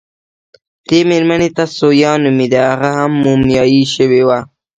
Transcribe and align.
دې 0.87 0.99
مېرمنې 1.09 1.49
ته 1.57 1.63
ثویا 1.77 2.11
نومېده، 2.23 2.61
هغه 2.71 2.89
هم 2.97 3.11
مومیايي 3.23 3.83
شوې 3.95 4.21
وه. 4.27 4.39